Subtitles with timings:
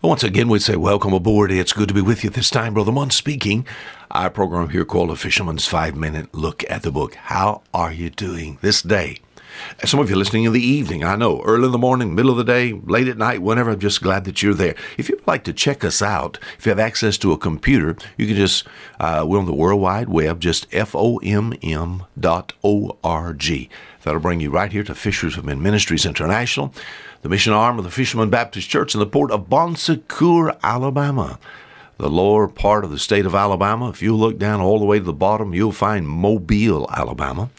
[0.00, 1.50] Once again, we'd say welcome aboard.
[1.50, 2.74] It's good to be with you this time.
[2.74, 3.66] Brother Munn speaking.
[4.12, 7.16] Our program here called A Fisherman's Five Minute Look at the Book.
[7.16, 9.16] How are you doing this day?
[9.84, 12.36] Some of you listening in the evening, I know, early in the morning, middle of
[12.36, 14.74] the day, late at night, whenever, I'm just glad that you're there.
[14.96, 18.26] If you'd like to check us out, if you have access to a computer, you
[18.26, 18.66] can just,
[18.98, 23.68] uh, we're on the World Wide Web, just F-O-M-M dot O-R-G.
[24.02, 26.72] That'll bring you right here to Fishermen Ministries International,
[27.22, 31.38] the mission arm of the Fisherman Baptist Church in the port of Bon Secour, Alabama
[31.98, 33.90] the lower part of the state of Alabama.
[33.90, 37.50] If you look down all the way to the bottom, you'll find Mobile, Alabama.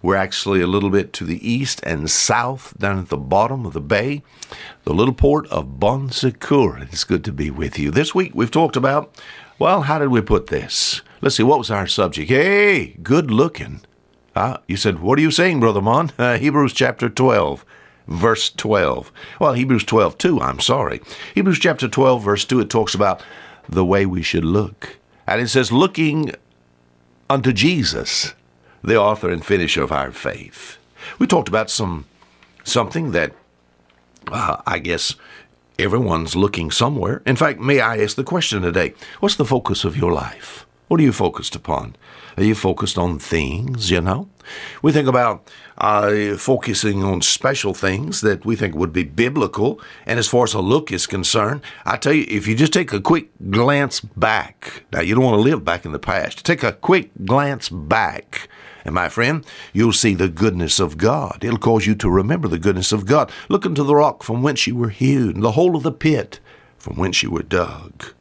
[0.00, 3.72] We're actually a little bit to the east and south, down at the bottom of
[3.72, 4.22] the bay,
[4.84, 6.78] the little port of Bon Secour.
[6.82, 7.90] It's good to be with you.
[7.90, 9.12] This week we've talked about,
[9.58, 11.02] well, how did we put this?
[11.20, 12.30] Let's see, what was our subject?
[12.30, 13.80] Hey, good looking.
[14.36, 16.12] Uh, you said, what are you saying, Brother Mon?
[16.18, 17.64] Uh, Hebrews chapter 12
[18.08, 19.12] verse 12.
[19.38, 21.00] Well, Hebrews 12, 2, I'm sorry.
[21.34, 23.22] Hebrews chapter 12, verse 2, it talks about
[23.68, 24.96] the way we should look.
[25.26, 26.32] And it says, looking
[27.28, 28.34] unto Jesus,
[28.82, 30.78] the author and finisher of our faith.
[31.18, 32.04] We talked about some
[32.64, 33.32] something that
[34.30, 35.14] uh, I guess
[35.78, 37.22] everyone's looking somewhere.
[37.24, 40.66] In fact, may I ask the question today what's the focus of your life?
[40.88, 41.96] What are you focused upon?
[42.38, 44.28] Are you focused on things, you know?
[44.80, 49.80] We think about uh, focusing on special things that we think would be biblical.
[50.06, 52.92] And as far as a look is concerned, I tell you, if you just take
[52.94, 56.62] a quick glance back, now you don't want to live back in the past, take
[56.62, 58.48] a quick glance back.
[58.84, 59.44] And my friend,
[59.74, 61.44] you'll see the goodness of God.
[61.44, 63.30] It'll cause you to remember the goodness of God.
[63.50, 66.40] Look into the rock from whence you were hewn, the hole of the pit
[66.78, 68.14] from whence you were dug.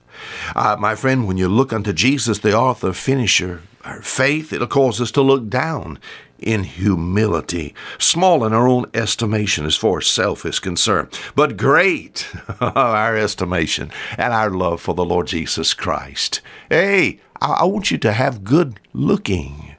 [0.56, 5.00] Uh, my friend, when you look unto Jesus, the author, finisher, our faith, it'll cause
[5.00, 6.00] us to look down
[6.40, 12.30] in humility, small in our own estimation as far as self is concerned, but great
[12.62, 16.42] our estimation and our love for the Lord Jesus Christ.
[16.70, 19.76] Hey, I want you to have good looking.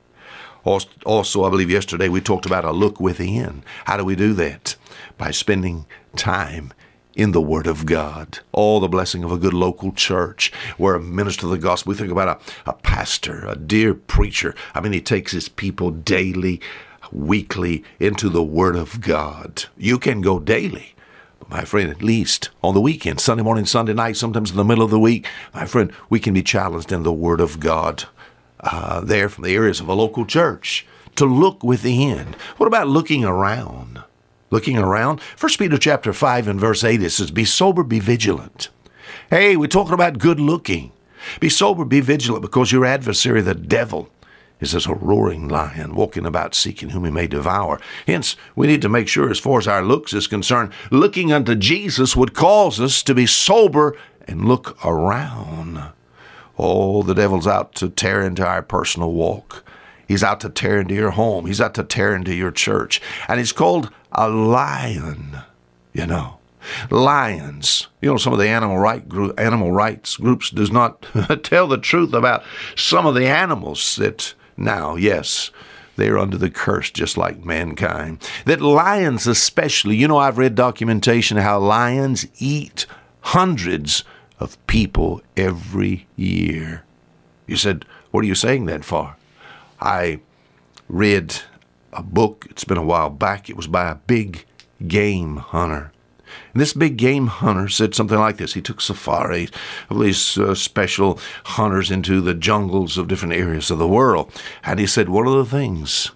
[0.64, 3.62] Also, I believe yesterday we talked about a look within.
[3.86, 4.76] How do we do that?
[5.16, 6.72] By spending time
[7.14, 8.38] in the Word of God.
[8.52, 11.96] All the blessing of a good local church where a minister of the gospel, we
[11.96, 14.54] think about a, a pastor, a dear preacher.
[14.74, 16.60] I mean, he takes his people daily,
[17.10, 19.64] weekly into the Word of God.
[19.76, 20.94] You can go daily.
[21.48, 24.84] My friend, at least on the weekend, Sunday morning, Sunday night, sometimes in the middle
[24.84, 28.04] of the week, my friend, we can be challenged in the Word of God
[28.60, 30.86] uh, there from the areas of a local church
[31.16, 32.34] to look within.
[32.58, 34.02] What about looking around?
[34.50, 35.20] Looking around.
[35.20, 38.68] First Peter chapter 5 and verse 8 it says, Be sober, be vigilant.
[39.30, 40.92] Hey, we're talking about good looking.
[41.40, 44.08] Be sober, be vigilant, because your adversary, the devil,
[44.60, 47.80] is as a roaring lion walking about seeking whom he may devour.
[48.06, 51.54] Hence, we need to make sure, as far as our looks is concerned, looking unto
[51.54, 55.92] Jesus would cause us to be sober and look around.
[56.58, 59.64] Oh, the devil's out to tear into our personal walk.
[60.08, 61.44] He's out to tear into your home.
[61.44, 63.00] He's out to tear into your church.
[63.28, 65.36] And he's called a lion,
[65.92, 66.38] you know.
[66.90, 71.02] Lions, you know, some of the animal right group, animal rights groups does not
[71.42, 72.42] tell the truth about
[72.74, 75.50] some of the animals that now, yes,
[75.96, 78.18] they're under the curse just like mankind.
[78.44, 82.86] That lions, especially, you know, I've read documentation how lions eat
[83.20, 84.04] hundreds
[84.40, 86.84] of people every year.
[87.46, 89.17] You said, What are you saying that for?
[89.80, 90.20] I
[90.88, 91.40] read
[91.92, 94.44] a book, it's been a while back, it was by a big
[94.86, 95.92] game hunter.
[96.52, 98.54] And this big game hunter said something like this.
[98.54, 99.50] He took safaris
[99.88, 104.30] of these uh, special hunters into the jungles of different areas of the world.
[104.62, 106.10] And he said, one of the things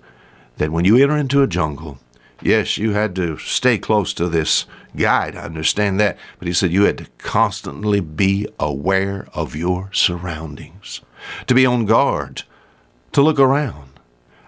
[0.59, 1.99] that when you enter into a jungle,
[2.43, 6.73] yes, you had to stay close to this guide, I understand that, but he said
[6.73, 11.00] you had to constantly be aware of your surroundings,
[11.47, 12.43] to be on guard,
[13.12, 13.92] to look around.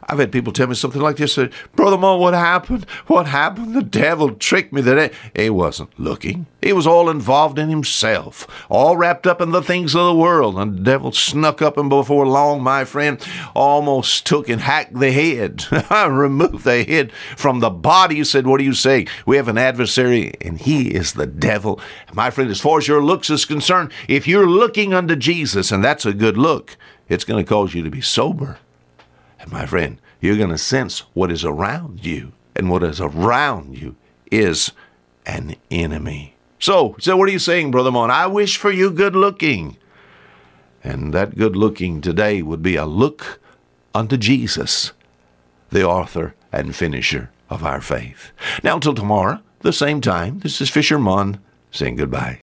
[0.09, 2.85] I've had people tell me something like this, uh, Brother Mo, what happened?
[3.07, 3.75] What happened?
[3.75, 6.47] The devil tricked me that he wasn't looking.
[6.61, 10.59] He was all involved in himself, all wrapped up in the things of the world.
[10.59, 13.25] And the devil snuck up and before long, my friend,
[13.55, 18.17] almost took and hacked the head, removed the head from the body.
[18.17, 19.07] You said, What do you say?
[19.27, 21.81] We have an adversary, and he is the devil.
[22.13, 25.85] My friend, as far as your looks is concerned, if you're looking unto Jesus, and
[25.85, 26.77] that's a good look,
[27.09, 28.59] it's going to cause you to be sober.
[29.39, 33.77] And my friend, you're going to sense what is around you, and what is around
[33.77, 33.95] you
[34.33, 34.73] is
[35.27, 36.35] an enemy.
[36.59, 38.11] So, so what are you saying, Brother Mon?
[38.11, 39.77] I wish for you good looking.
[40.83, 43.39] And that good looking today would be a look
[43.95, 44.93] unto Jesus,
[45.71, 48.33] the author and finisher of our faith.
[48.63, 51.39] Now, until tomorrow, the same time, this is Fisher Munn
[51.71, 52.44] saying goodbye.